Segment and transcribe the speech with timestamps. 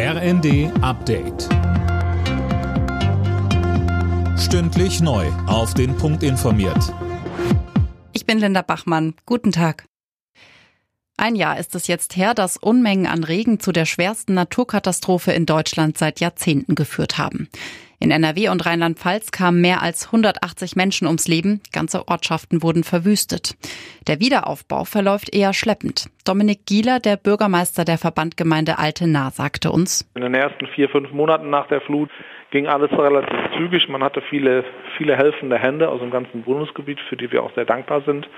[0.00, 1.48] RND Update.
[4.38, 5.26] Stündlich neu.
[5.48, 6.94] Auf den Punkt informiert.
[8.12, 9.14] Ich bin Linda Bachmann.
[9.26, 9.86] Guten Tag.
[11.16, 15.46] Ein Jahr ist es jetzt her, dass Unmengen an Regen zu der schwersten Naturkatastrophe in
[15.46, 17.48] Deutschland seit Jahrzehnten geführt haben.
[18.00, 23.56] In NRW und Rheinland-Pfalz kamen mehr als 180 Menschen ums Leben, ganze Ortschaften wurden verwüstet.
[24.06, 26.06] Der Wiederaufbau verläuft eher schleppend.
[26.24, 30.08] Dominik Gieler, der Bürgermeister der Verbandgemeinde Altena, sagte uns.
[30.14, 32.10] In den ersten vier, fünf Monaten nach der Flut
[32.50, 33.88] ging alles relativ zügig.
[33.88, 34.64] Man hatte viele,
[34.96, 38.28] viele helfende Hände aus dem ganzen Bundesgebiet, für die wir auch sehr dankbar sind.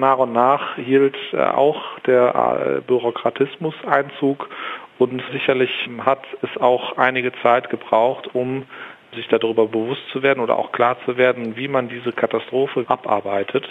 [0.00, 4.48] Nach und nach hielt äh, auch der äh, Bürokratismus Einzug
[4.98, 5.70] und sicherlich
[6.04, 8.64] hat es auch einige Zeit gebraucht, um
[9.14, 13.68] sich darüber bewusst zu werden oder auch klar zu werden, wie man diese Katastrophe abarbeitet.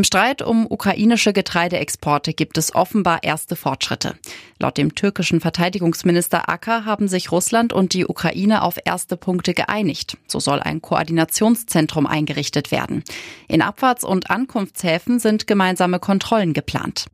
[0.00, 4.14] Im Streit um ukrainische Getreideexporte gibt es offenbar erste Fortschritte.
[4.58, 10.16] Laut dem türkischen Verteidigungsminister Acker haben sich Russland und die Ukraine auf erste Punkte geeinigt.
[10.26, 13.04] So soll ein Koordinationszentrum eingerichtet werden.
[13.46, 17.04] In Abfahrts- und Ankunftshäfen sind gemeinsame Kontrollen geplant.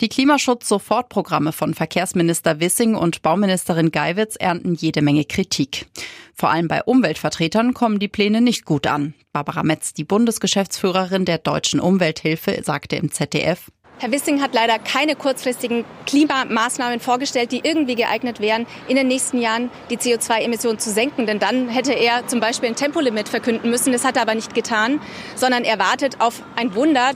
[0.00, 5.86] Die Klimaschutz-Sofortprogramme von Verkehrsminister Wissing und Bauministerin Geiwitz ernten jede Menge Kritik.
[6.34, 9.14] Vor allem bei Umweltvertretern kommen die Pläne nicht gut an.
[9.32, 15.14] Barbara Metz, die Bundesgeschäftsführerin der Deutschen Umwelthilfe, sagte im ZDF, Herr Wissing hat leider keine
[15.14, 21.26] kurzfristigen Klimamaßnahmen vorgestellt, die irgendwie geeignet wären, in den nächsten Jahren die CO2-Emissionen zu senken.
[21.26, 23.92] Denn dann hätte er zum Beispiel ein Tempolimit verkünden müssen.
[23.92, 25.00] Das hat er aber nicht getan,
[25.36, 27.12] sondern er wartet auf ein Wunder.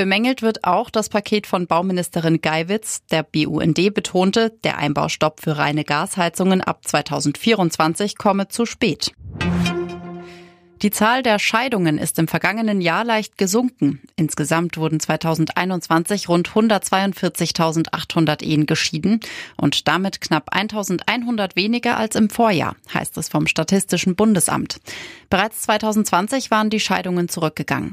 [0.00, 3.04] Bemängelt wird auch das Paket von Bauministerin Geiwitz.
[3.10, 9.12] Der BUND betonte, der Einbaustopp für reine Gasheizungen ab 2024 komme zu spät.
[10.80, 14.00] Die Zahl der Scheidungen ist im vergangenen Jahr leicht gesunken.
[14.16, 19.20] Insgesamt wurden 2021 rund 142.800 Ehen geschieden
[19.58, 24.80] und damit knapp 1.100 weniger als im Vorjahr, heißt es vom Statistischen Bundesamt.
[25.28, 27.92] Bereits 2020 waren die Scheidungen zurückgegangen.